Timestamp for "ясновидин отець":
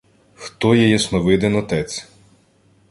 0.89-2.07